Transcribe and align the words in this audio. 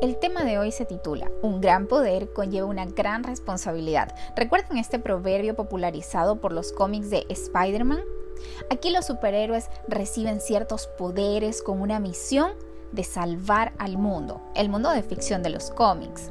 El 0.00 0.16
tema 0.16 0.44
de 0.44 0.56
hoy 0.56 0.72
se 0.72 0.86
titula 0.86 1.30
Un 1.42 1.60
gran 1.60 1.86
poder 1.86 2.32
conlleva 2.32 2.66
una 2.66 2.86
gran 2.86 3.22
responsabilidad. 3.22 4.14
¿Recuerdan 4.34 4.78
este 4.78 4.98
proverbio 4.98 5.54
popularizado 5.54 6.40
por 6.40 6.52
los 6.52 6.72
cómics 6.72 7.10
de 7.10 7.26
Spider-Man? 7.28 8.00
Aquí 8.70 8.88
los 8.88 9.04
superhéroes 9.04 9.68
reciben 9.88 10.40
ciertos 10.40 10.86
poderes 10.86 11.62
con 11.62 11.82
una 11.82 12.00
misión 12.00 12.52
de 12.92 13.04
salvar 13.04 13.74
al 13.76 13.98
mundo, 13.98 14.40
el 14.54 14.70
mundo 14.70 14.88
de 14.88 15.02
ficción 15.02 15.42
de 15.42 15.50
los 15.50 15.70
cómics. 15.70 16.30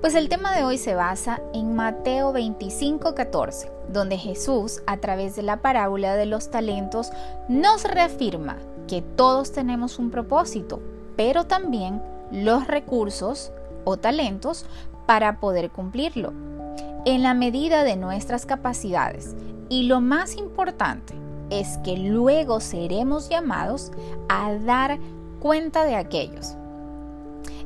Pues 0.00 0.16
el 0.16 0.28
tema 0.28 0.56
de 0.56 0.64
hoy 0.64 0.76
se 0.76 0.96
basa 0.96 1.40
en 1.54 1.76
Mateo 1.76 2.32
25:14, 2.32 3.70
donde 3.88 4.18
Jesús, 4.18 4.82
a 4.88 4.96
través 4.96 5.36
de 5.36 5.42
la 5.42 5.62
parábola 5.62 6.16
de 6.16 6.26
los 6.26 6.50
talentos, 6.50 7.12
nos 7.48 7.84
reafirma 7.84 8.56
que 8.88 9.00
todos 9.00 9.52
tenemos 9.52 10.00
un 10.00 10.10
propósito, 10.10 10.80
pero 11.16 11.44
también 11.44 12.02
los 12.30 12.66
recursos 12.66 13.52
o 13.84 13.96
talentos 13.96 14.66
para 15.06 15.40
poder 15.40 15.70
cumplirlo, 15.70 16.32
en 17.04 17.22
la 17.22 17.34
medida 17.34 17.82
de 17.84 17.96
nuestras 17.96 18.46
capacidades. 18.46 19.34
Y 19.68 19.84
lo 19.84 20.00
más 20.00 20.36
importante 20.36 21.14
es 21.50 21.78
que 21.78 21.96
luego 21.96 22.60
seremos 22.60 23.28
llamados 23.28 23.90
a 24.28 24.54
dar 24.54 24.98
cuenta 25.40 25.84
de 25.84 25.96
aquellos. 25.96 26.54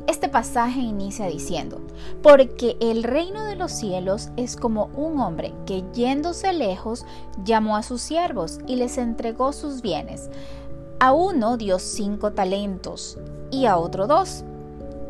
Este 0.07 0.29
pasaje 0.29 0.81
inicia 0.81 1.27
diciendo, 1.27 1.81
porque 2.23 2.77
el 2.81 3.03
reino 3.03 3.45
de 3.45 3.57
los 3.57 3.73
cielos 3.73 4.31
es 4.37 4.55
como 4.55 4.91
un 4.95 5.19
hombre 5.19 5.55
que 5.65 5.83
yéndose 5.95 6.53
lejos 6.53 7.07
llamó 7.43 7.77
a 7.77 7.83
sus 7.83 8.03
siervos 8.03 8.59
y 8.67 8.77
les 8.77 8.99
entregó 8.99 9.53
sus 9.53 9.81
bienes. 9.81 10.29
A 11.01 11.13
uno 11.13 11.57
dio 11.57 11.79
cinco 11.79 12.33
talentos 12.33 13.19
y 13.51 13.65
a 13.67 13.79
otro 13.79 14.07
dos 14.07 14.45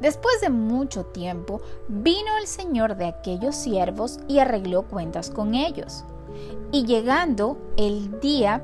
Después 0.00 0.40
de 0.40 0.50
mucho 0.50 1.04
tiempo, 1.04 1.60
vino 1.88 2.36
el 2.40 2.46
señor 2.46 2.96
de 2.96 3.06
aquellos 3.06 3.54
siervos 3.54 4.18
y 4.28 4.38
arregló 4.38 4.82
cuentas 4.82 5.30
con 5.30 5.54
ellos. 5.54 6.04
Y 6.70 6.84
llegando 6.84 7.56
el 7.76 8.20
día 8.20 8.62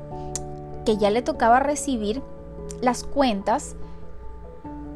que 0.85 0.97
ya 0.97 1.09
le 1.09 1.21
tocaba 1.21 1.59
recibir 1.59 2.21
las 2.81 3.03
cuentas, 3.03 3.75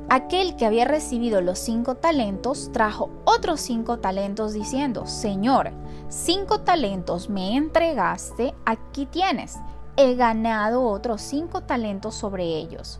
aquel 0.10 0.56
que 0.56 0.66
había 0.66 0.86
recibido 0.86 1.42
los 1.42 1.58
cinco 1.58 1.96
talentos 1.96 2.72
trajo 2.72 3.10
otros 3.26 3.62
cinco 3.62 3.98
talentos 3.98 4.54
diciendo, 4.54 5.08
Señor, 5.08 5.72
cinco 6.10 6.62
talentos 6.62 7.30
me 7.30 7.56
entregaste, 7.56 8.54
aquí 8.66 9.06
tienes, 9.06 9.58
he 9.96 10.16
ganado 10.16 10.84
otros 10.84 11.22
cinco 11.22 11.62
talentos 11.62 12.16
sobre 12.16 12.46
ellos. 12.46 13.00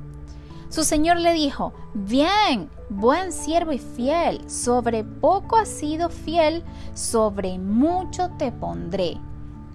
Su 0.71 0.85
señor 0.85 1.17
le 1.17 1.33
dijo, 1.33 1.73
bien, 1.93 2.69
buen 2.87 3.33
siervo 3.33 3.73
y 3.73 3.77
fiel, 3.77 4.49
sobre 4.49 5.03
poco 5.03 5.57
has 5.57 5.67
sido 5.67 6.07
fiel, 6.07 6.63
sobre 6.93 7.59
mucho 7.59 8.29
te 8.37 8.53
pondré. 8.53 9.17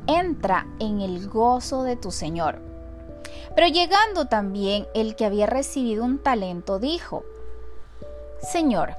Entra 0.07 0.67
en 0.79 1.03
el 1.03 1.29
gozo 1.29 1.83
de 1.83 1.97
tu 1.97 2.11
señor. 2.11 2.61
Pero 3.55 3.67
llegando 3.67 4.25
también 4.29 4.87
el 4.95 5.17
que 5.17 5.27
había 5.27 5.45
recibido 5.45 6.03
un 6.03 6.19
talento, 6.19 6.79
dijo, 6.79 7.25
Señor, 8.41 8.95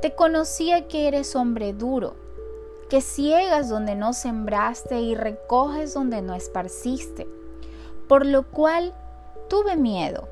te 0.00 0.16
conocía 0.16 0.88
que 0.88 1.06
eres 1.06 1.36
hombre 1.36 1.72
duro, 1.72 2.16
que 2.90 3.00
ciegas 3.00 3.68
donde 3.68 3.94
no 3.94 4.12
sembraste 4.12 5.00
y 5.00 5.14
recoges 5.14 5.94
donde 5.94 6.20
no 6.20 6.34
esparciste, 6.34 7.28
por 8.08 8.26
lo 8.26 8.42
cual 8.42 8.92
tuve 9.48 9.76
miedo 9.76 10.31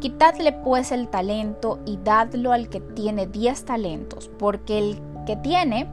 Quitadle 0.00 0.52
pues 0.52 0.92
el 0.92 1.08
talento 1.08 1.78
y 1.86 1.98
dadlo 2.02 2.52
al 2.52 2.68
que 2.68 2.80
tiene 2.80 3.26
diez 3.26 3.64
talentos, 3.64 4.30
porque 4.38 4.78
el 4.78 5.00
que 5.26 5.36
tiene 5.36 5.88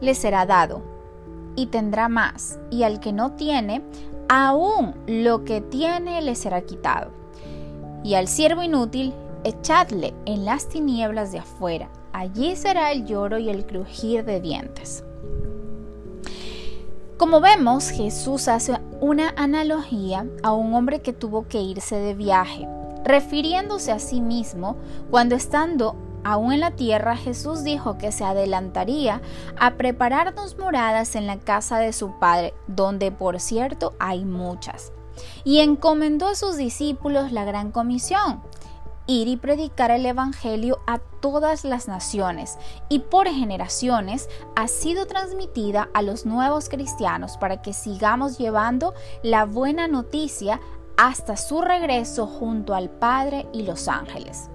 le 0.00 0.14
será 0.14 0.46
dado 0.46 0.82
y 1.54 1.66
tendrá 1.66 2.08
más, 2.08 2.58
y 2.70 2.82
al 2.82 3.00
que 3.00 3.12
no 3.12 3.32
tiene, 3.32 3.82
aún 4.28 4.94
lo 5.06 5.44
que 5.44 5.60
tiene 5.60 6.22
le 6.22 6.34
será 6.34 6.62
quitado. 6.62 7.10
Y 8.02 8.14
al 8.14 8.26
siervo 8.26 8.62
inútil, 8.62 9.14
echadle 9.44 10.14
en 10.24 10.44
las 10.44 10.68
tinieblas 10.68 11.32
de 11.32 11.40
afuera, 11.40 11.88
allí 12.12 12.56
será 12.56 12.92
el 12.92 13.06
lloro 13.06 13.38
y 13.38 13.50
el 13.50 13.66
crujir 13.66 14.24
de 14.24 14.40
dientes. 14.40 15.04
Como 17.22 17.40
vemos, 17.40 17.90
Jesús 17.90 18.48
hace 18.48 18.80
una 19.00 19.32
analogía 19.36 20.26
a 20.42 20.50
un 20.50 20.74
hombre 20.74 21.02
que 21.02 21.12
tuvo 21.12 21.46
que 21.46 21.60
irse 21.60 21.94
de 21.94 22.14
viaje, 22.14 22.66
refiriéndose 23.04 23.92
a 23.92 24.00
sí 24.00 24.20
mismo 24.20 24.76
cuando 25.08 25.36
estando 25.36 25.94
aún 26.24 26.52
en 26.52 26.58
la 26.58 26.72
tierra, 26.72 27.16
Jesús 27.16 27.62
dijo 27.62 27.96
que 27.96 28.10
se 28.10 28.24
adelantaría 28.24 29.22
a 29.56 29.74
prepararnos 29.74 30.58
moradas 30.58 31.14
en 31.14 31.28
la 31.28 31.38
casa 31.38 31.78
de 31.78 31.92
su 31.92 32.10
Padre, 32.18 32.54
donde 32.66 33.12
por 33.12 33.38
cierto 33.38 33.94
hay 34.00 34.24
muchas. 34.24 34.90
Y 35.44 35.60
encomendó 35.60 36.26
a 36.26 36.34
sus 36.34 36.56
discípulos 36.56 37.30
la 37.30 37.44
gran 37.44 37.70
comisión, 37.70 38.42
ir 39.06 39.28
y 39.28 39.36
predicar 39.36 39.90
el 39.90 40.06
Evangelio 40.06 40.80
a 40.86 40.98
todas 40.98 41.64
las 41.64 41.88
naciones 41.88 42.58
y 42.88 43.00
por 43.00 43.28
generaciones 43.28 44.28
ha 44.56 44.68
sido 44.68 45.06
transmitida 45.06 45.88
a 45.94 46.02
los 46.02 46.26
nuevos 46.26 46.68
cristianos 46.68 47.36
para 47.36 47.62
que 47.62 47.72
sigamos 47.72 48.38
llevando 48.38 48.94
la 49.22 49.44
buena 49.44 49.88
noticia 49.88 50.60
hasta 50.96 51.36
su 51.36 51.60
regreso 51.60 52.26
junto 52.26 52.74
al 52.74 52.90
Padre 52.90 53.46
y 53.52 53.62
los 53.62 53.88
ángeles. 53.88 54.50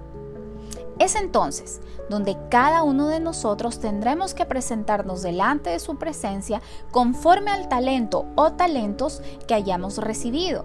Es 0.98 1.14
entonces 1.14 1.80
donde 2.10 2.36
cada 2.50 2.82
uno 2.82 3.06
de 3.06 3.20
nosotros 3.20 3.78
tendremos 3.78 4.34
que 4.34 4.46
presentarnos 4.46 5.22
delante 5.22 5.70
de 5.70 5.78
su 5.78 5.96
presencia 5.96 6.60
conforme 6.90 7.50
al 7.50 7.68
talento 7.68 8.26
o 8.34 8.52
talentos 8.52 9.22
que 9.46 9.54
hayamos 9.54 9.98
recibido. 9.98 10.64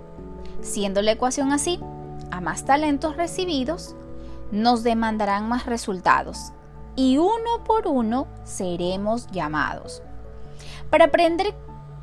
Siendo 0.61 1.01
la 1.01 1.11
ecuación 1.11 1.51
así, 1.51 1.79
a 2.31 2.41
más 2.41 2.65
talentos 2.65 3.15
recibidos, 3.17 3.95
nos 4.51 4.83
demandarán 4.83 5.49
más 5.49 5.65
resultados 5.65 6.51
y 6.95 7.17
uno 7.17 7.63
por 7.65 7.87
uno 7.87 8.27
seremos 8.43 9.27
llamados. 9.31 10.01
Para, 10.89 11.05
aprender, 11.05 11.55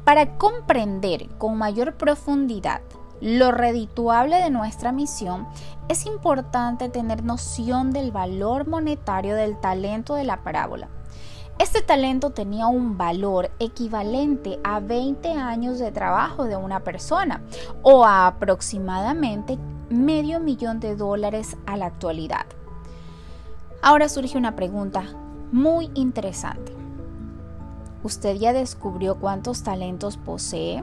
para 0.05 0.37
comprender 0.37 1.29
con 1.39 1.57
mayor 1.57 1.95
profundidad 1.95 2.81
lo 3.21 3.53
redituable 3.53 4.37
de 4.37 4.51
nuestra 4.51 4.93
misión, 4.93 5.47
es 5.89 6.07
importante 6.07 6.89
tener 6.89 7.23
noción 7.23 7.93
del 7.93 8.11
valor 8.11 8.67
monetario 8.67 9.37
del 9.37 9.59
talento 9.61 10.15
de 10.15 10.25
la 10.25 10.43
parábola. 10.43 10.89
Este 11.59 11.83
talento 11.83 12.31
tenía 12.31 12.69
un 12.69 12.97
valor 12.97 13.51
equivalente 13.59 14.59
a 14.65 14.81
20 14.81 15.33
años 15.33 15.79
de 15.79 15.93
trabajo 15.93 16.45
de 16.45 16.57
una 16.57 16.81
persona 16.81 17.43
o 17.83 18.07
a 18.07 18.27
aproximadamente 18.27 19.59
medio 19.91 20.41
millón 20.41 20.81
de 20.81 20.97
dólares 20.97 21.57
a 21.67 21.77
la 21.77 21.87
actualidad. 21.87 22.47
Ahora 23.83 24.09
surge 24.09 24.39
una 24.39 24.57
pregunta 24.57 25.05
muy 25.53 25.91
interesante. 25.95 26.73
¿Usted 28.03 28.37
ya 28.37 28.53
descubrió 28.53 29.17
cuántos 29.17 29.63
talentos 29.63 30.17
posee? 30.17 30.83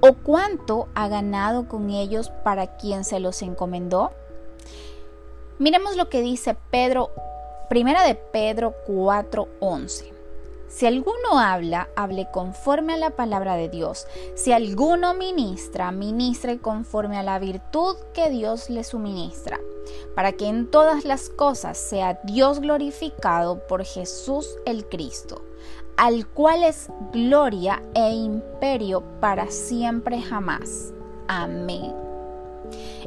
¿O 0.00 0.12
cuánto 0.14 0.88
ha 0.94 1.08
ganado 1.08 1.68
con 1.68 1.90
ellos 1.90 2.30
para 2.44 2.76
quien 2.76 3.04
se 3.04 3.18
los 3.18 3.42
encomendó? 3.42 4.12
Miremos 5.58 5.96
lo 5.96 6.10
que 6.10 6.20
dice 6.20 6.56
Pedro, 6.70 7.10
primera 7.70 8.04
de 8.04 8.14
Pedro 8.14 8.74
4:11. 8.86 10.15
Si 10.76 10.84
alguno 10.84 11.38
habla, 11.38 11.88
hable 11.96 12.28
conforme 12.30 12.92
a 12.92 12.96
la 12.98 13.08
palabra 13.08 13.54
de 13.56 13.70
Dios. 13.70 14.06
Si 14.34 14.52
alguno 14.52 15.14
ministra, 15.14 15.90
ministre 15.90 16.58
conforme 16.58 17.16
a 17.16 17.22
la 17.22 17.38
virtud 17.38 17.96
que 18.12 18.28
Dios 18.28 18.68
le 18.68 18.84
suministra, 18.84 19.58
para 20.14 20.32
que 20.32 20.48
en 20.48 20.70
todas 20.70 21.06
las 21.06 21.30
cosas 21.30 21.78
sea 21.78 22.20
Dios 22.24 22.60
glorificado 22.60 23.66
por 23.66 23.86
Jesús 23.86 24.58
el 24.66 24.84
Cristo, 24.84 25.42
al 25.96 26.26
cual 26.26 26.62
es 26.62 26.90
gloria 27.10 27.82
e 27.94 28.10
imperio 28.10 29.02
para 29.18 29.50
siempre 29.50 30.20
jamás. 30.20 30.92
Amén. 31.26 31.94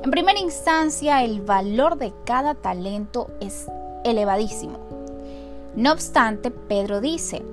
En 0.03 0.09
primera 0.09 0.39
instancia, 0.39 1.23
el 1.23 1.41
valor 1.41 1.99
de 1.99 2.15
cada 2.25 2.55
talento 2.55 3.29
es 3.39 3.67
elevadísimo. 4.03 4.79
No 5.75 5.91
obstante, 5.91 6.49
Pedro 6.49 6.99
dice, 6.99 7.43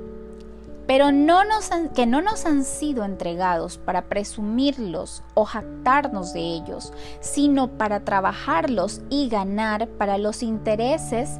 pero 0.87 1.13
no 1.13 1.45
nos 1.45 1.71
que 1.95 2.07
no 2.07 2.23
nos 2.23 2.47
han 2.47 2.65
sido 2.65 3.05
entregados 3.05 3.79
para 3.79 4.03
presumirlos 4.03 5.23
o 5.35 5.45
jactarnos 5.45 6.33
de 6.33 6.41
ellos, 6.41 6.93
sino 7.21 7.69
para 7.69 8.05
trabajarlos 8.05 9.03
y 9.11 9.29
ganar 9.29 9.89
para 9.89 10.19
los 10.19 10.43
intereses 10.43 11.39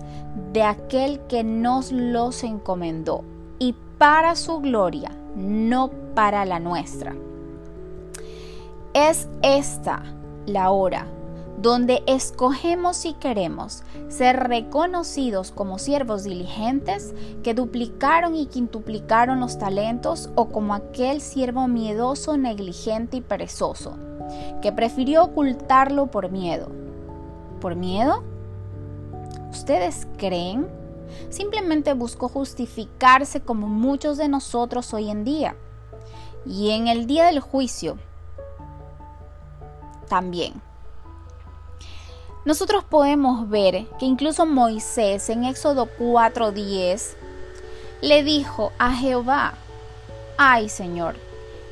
de 0.53 0.63
aquel 0.63 1.21
que 1.29 1.45
nos 1.45 1.93
los 1.93 2.43
encomendó, 2.43 3.25
y 3.59 3.75
para 3.99 4.37
su 4.37 4.61
gloria, 4.61 5.11
no 5.35 5.91
para 6.15 6.45
la 6.45 6.59
nuestra. 6.59 7.15
Es 8.95 9.29
esta 9.43 10.03
la 10.47 10.71
hora 10.71 11.07
donde 11.59 12.03
escogemos 12.07 12.97
si 12.97 13.15
queremos 13.15 13.83
ser 14.09 14.49
reconocidos 14.49 15.53
como 15.53 15.79
siervos 15.79 16.25
diligentes 16.25 17.15
que 17.43 17.55
duplicaron 17.55 18.35
y 18.35 18.47
quintuplicaron 18.47 19.41
los 19.41 19.59
talentos 19.59 20.31
o 20.35 20.49
como 20.49 20.75
aquel 20.75 21.21
siervo 21.21 21.67
miedoso, 21.67 22.37
negligente 22.37 23.19
y 23.19 23.21
perezoso, 23.21 23.97
que 24.61 24.73
prefirió 24.73 25.25
ocultarlo 25.25 26.09
por 26.09 26.31
miedo. 26.31 26.69
¿Por 27.61 27.75
miedo? 27.75 28.23
¿Ustedes 29.51 30.07
creen? 30.19 30.69
Simplemente 31.31 31.95
buscó 31.95 32.29
justificarse 32.29 33.41
como 33.41 33.67
muchos 33.67 34.19
de 34.19 34.29
nosotros 34.29 34.93
hoy 34.93 35.11
en 35.11 35.25
día. 35.25 35.57
Y 36.45 36.71
en 36.71 36.87
el 36.87 37.07
día 37.07 37.27
del 37.27 37.41
juicio, 37.41 37.97
también. 40.09 40.63
Nosotros 42.47 42.85
podemos 42.85 43.51
ver 43.51 43.87
que 43.99 44.07
incluso 44.07 44.47
Moisés 44.47 45.29
en 45.31 45.43
Éxodo 45.43 45.89
4:10 45.99 47.17
le 48.03 48.23
dijo 48.23 48.71
a 48.79 48.93
Jehová, 48.93 49.55
ay 50.39 50.69
Señor, 50.69 51.17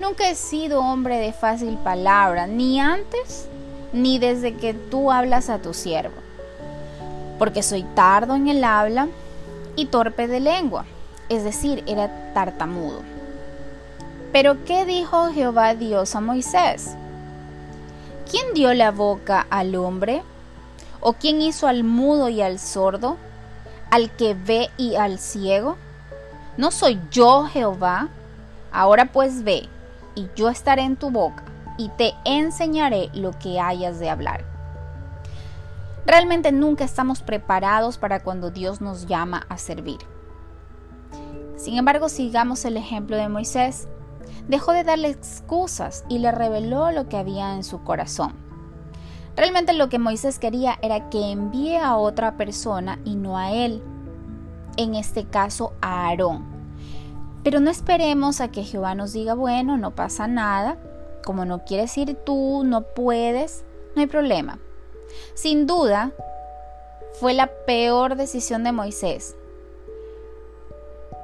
nunca 0.00 0.28
he 0.28 0.34
sido 0.34 0.80
hombre 0.80 1.18
de 1.18 1.32
fácil 1.32 1.76
palabra, 1.76 2.48
ni 2.48 2.80
antes 2.80 3.46
ni 3.92 4.18
desde 4.18 4.56
que 4.56 4.74
tú 4.74 5.12
hablas 5.12 5.48
a 5.48 5.62
tu 5.62 5.74
siervo, 5.74 6.16
porque 7.38 7.62
soy 7.62 7.84
tardo 7.94 8.34
en 8.34 8.48
el 8.48 8.64
habla 8.64 9.06
y 9.76 9.86
torpe 9.86 10.26
de 10.26 10.40
lengua, 10.40 10.86
es 11.28 11.44
decir, 11.44 11.84
era 11.86 12.32
tartamudo. 12.34 13.02
Pero 14.32 14.64
¿qué 14.64 14.84
dijo 14.84 15.30
Jehová 15.32 15.76
Dios 15.76 16.16
a 16.16 16.20
Moisés? 16.20 16.96
¿Quién 18.28 18.54
dio 18.54 18.74
la 18.74 18.90
boca 18.90 19.46
al 19.50 19.76
hombre? 19.76 20.24
¿O 21.06 21.12
quién 21.12 21.42
hizo 21.42 21.66
al 21.66 21.84
mudo 21.84 22.30
y 22.30 22.40
al 22.40 22.58
sordo? 22.58 23.18
¿Al 23.90 24.10
que 24.16 24.32
ve 24.32 24.70
y 24.78 24.94
al 24.94 25.18
ciego? 25.18 25.76
¿No 26.56 26.70
soy 26.70 26.98
yo 27.10 27.44
Jehová? 27.44 28.08
Ahora 28.72 29.12
pues 29.12 29.44
ve, 29.44 29.68
y 30.14 30.28
yo 30.34 30.48
estaré 30.48 30.80
en 30.80 30.96
tu 30.96 31.10
boca, 31.10 31.44
y 31.76 31.90
te 31.90 32.14
enseñaré 32.24 33.10
lo 33.12 33.38
que 33.38 33.60
hayas 33.60 33.98
de 33.98 34.08
hablar. 34.08 34.46
Realmente 36.06 36.52
nunca 36.52 36.84
estamos 36.84 37.20
preparados 37.20 37.98
para 37.98 38.20
cuando 38.20 38.50
Dios 38.50 38.80
nos 38.80 39.04
llama 39.04 39.44
a 39.50 39.58
servir. 39.58 39.98
Sin 41.58 41.76
embargo, 41.76 42.08
sigamos 42.08 42.64
el 42.64 42.78
ejemplo 42.78 43.18
de 43.18 43.28
Moisés. 43.28 43.88
Dejó 44.48 44.72
de 44.72 44.84
darle 44.84 45.08
excusas 45.08 46.02
y 46.08 46.20
le 46.20 46.32
reveló 46.32 46.92
lo 46.92 47.10
que 47.10 47.18
había 47.18 47.54
en 47.54 47.62
su 47.62 47.84
corazón. 47.84 48.43
Realmente 49.36 49.72
lo 49.72 49.88
que 49.88 49.98
Moisés 49.98 50.38
quería 50.38 50.78
era 50.80 51.10
que 51.10 51.32
envíe 51.32 51.76
a 51.76 51.96
otra 51.96 52.36
persona 52.36 53.00
y 53.04 53.16
no 53.16 53.36
a 53.36 53.52
él. 53.52 53.82
En 54.76 54.94
este 54.94 55.24
caso 55.24 55.72
a 55.80 56.08
Aarón. 56.08 56.44
Pero 57.42 57.60
no 57.60 57.70
esperemos 57.70 58.40
a 58.40 58.48
que 58.48 58.62
Jehová 58.62 58.94
nos 58.94 59.12
diga, 59.12 59.34
bueno, 59.34 59.76
no 59.76 59.90
pasa 59.90 60.28
nada, 60.28 60.78
como 61.24 61.44
no 61.44 61.64
quieres 61.64 61.96
ir 61.98 62.14
tú, 62.24 62.62
no 62.64 62.82
puedes, 62.82 63.64
no 63.94 64.00
hay 64.00 64.06
problema. 64.06 64.58
Sin 65.34 65.66
duda, 65.66 66.12
fue 67.20 67.34
la 67.34 67.48
peor 67.48 68.16
decisión 68.16 68.64
de 68.64 68.72
Moisés, 68.72 69.36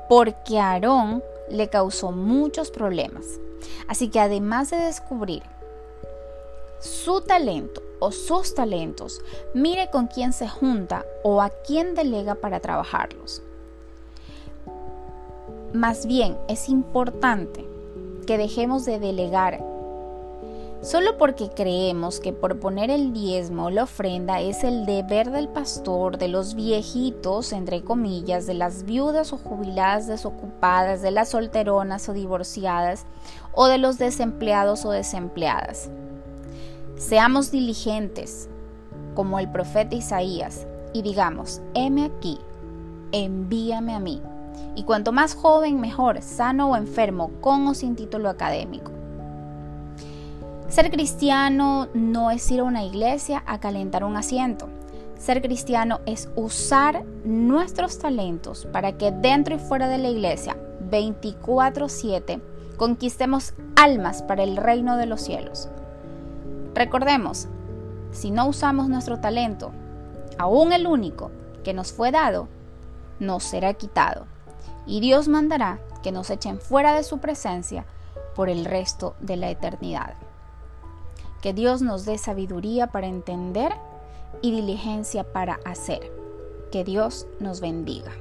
porque 0.08 0.58
Aarón 0.58 1.22
le 1.48 1.68
causó 1.68 2.12
muchos 2.12 2.70
problemas. 2.70 3.24
Así 3.88 4.08
que 4.08 4.20
además 4.20 4.70
de 4.70 4.76
descubrir 4.76 5.42
su 6.80 7.20
talento 7.22 7.82
o 8.00 8.10
sus 8.10 8.54
talentos, 8.54 9.20
mire 9.54 9.90
con 9.90 10.08
quién 10.08 10.32
se 10.32 10.48
junta 10.48 11.04
o 11.22 11.40
a 11.40 11.50
quién 11.50 11.94
delega 11.94 12.34
para 12.34 12.60
trabajarlos. 12.60 13.42
Más 15.72 16.06
bien, 16.06 16.36
es 16.48 16.68
importante 16.68 17.64
que 18.26 18.36
dejemos 18.36 18.84
de 18.84 18.98
delegar 18.98 19.64
solo 20.82 21.18
porque 21.18 21.50
creemos 21.50 22.20
que 22.20 22.32
por 22.32 22.58
poner 22.58 22.90
el 22.90 23.12
diezmo 23.12 23.66
o 23.66 23.70
la 23.70 23.84
ofrenda 23.84 24.40
es 24.40 24.64
el 24.64 24.86
deber 24.86 25.30
del 25.30 25.48
pastor, 25.48 26.18
de 26.18 26.28
los 26.28 26.54
viejitos, 26.54 27.52
entre 27.52 27.82
comillas, 27.82 28.46
de 28.46 28.54
las 28.54 28.84
viudas 28.84 29.32
o 29.32 29.36
jubiladas 29.36 30.06
desocupadas, 30.06 31.02
de 31.02 31.10
las 31.10 31.30
solteronas 31.30 32.08
o 32.08 32.14
divorciadas, 32.14 33.04
o 33.52 33.66
de 33.66 33.78
los 33.78 33.98
desempleados 33.98 34.84
o 34.84 34.90
desempleadas. 34.90 35.90
Seamos 37.00 37.50
diligentes, 37.50 38.50
como 39.14 39.38
el 39.38 39.50
profeta 39.50 39.96
Isaías, 39.96 40.66
y 40.92 41.00
digamos, 41.00 41.62
heme 41.72 42.04
aquí, 42.04 42.38
envíame 43.10 43.94
a 43.94 43.98
mí. 43.98 44.20
Y 44.76 44.82
cuanto 44.82 45.10
más 45.10 45.34
joven, 45.34 45.80
mejor, 45.80 46.20
sano 46.20 46.70
o 46.70 46.76
enfermo, 46.76 47.30
con 47.40 47.66
o 47.68 47.74
sin 47.74 47.96
título 47.96 48.28
académico. 48.28 48.92
Ser 50.68 50.90
cristiano 50.90 51.88
no 51.94 52.30
es 52.30 52.48
ir 52.50 52.60
a 52.60 52.64
una 52.64 52.84
iglesia 52.84 53.42
a 53.46 53.60
calentar 53.60 54.04
un 54.04 54.18
asiento. 54.18 54.68
Ser 55.16 55.40
cristiano 55.40 56.00
es 56.04 56.28
usar 56.36 57.06
nuestros 57.24 57.98
talentos 57.98 58.66
para 58.66 58.98
que 58.98 59.10
dentro 59.10 59.54
y 59.54 59.58
fuera 59.58 59.88
de 59.88 59.96
la 59.96 60.10
iglesia, 60.10 60.54
24/7, 60.90 62.42
conquistemos 62.76 63.54
almas 63.74 64.22
para 64.22 64.42
el 64.42 64.58
reino 64.58 64.98
de 64.98 65.06
los 65.06 65.22
cielos. 65.22 65.70
Recordemos, 66.74 67.48
si 68.12 68.30
no 68.30 68.46
usamos 68.46 68.88
nuestro 68.88 69.20
talento, 69.20 69.72
aún 70.38 70.72
el 70.72 70.86
único 70.86 71.30
que 71.64 71.74
nos 71.74 71.92
fue 71.92 72.10
dado, 72.10 72.48
nos 73.18 73.44
será 73.44 73.74
quitado. 73.74 74.26
Y 74.86 75.00
Dios 75.00 75.28
mandará 75.28 75.78
que 76.02 76.12
nos 76.12 76.30
echen 76.30 76.58
fuera 76.58 76.94
de 76.94 77.02
su 77.02 77.18
presencia 77.18 77.84
por 78.34 78.48
el 78.48 78.64
resto 78.64 79.14
de 79.20 79.36
la 79.36 79.50
eternidad. 79.50 80.14
Que 81.42 81.52
Dios 81.52 81.82
nos 81.82 82.04
dé 82.04 82.18
sabiduría 82.18 82.88
para 82.88 83.06
entender 83.06 83.72
y 84.42 84.52
diligencia 84.52 85.24
para 85.32 85.60
hacer. 85.64 86.12
Que 86.70 86.84
Dios 86.84 87.26
nos 87.40 87.60
bendiga. 87.60 88.12